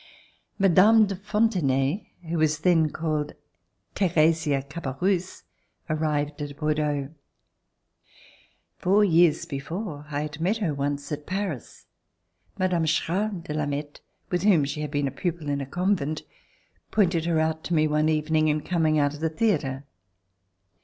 [0.59, 1.05] ■; Mme.
[1.05, 3.33] de Fontenay, who was then called
[3.93, 5.43] Theresia Cabarrus,
[5.91, 7.09] arrived at Bordeaux.
[8.79, 11.85] Four years before I had met her once at Paris.
[12.57, 12.85] Mme.
[12.87, 13.99] Charles de Lameth,
[14.31, 16.23] with whom she had been a pupil in a convent,
[16.89, 19.85] pointed her out to me one evening in coming out of the theatre.